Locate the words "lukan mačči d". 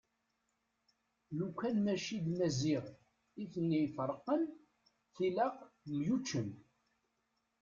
1.37-2.27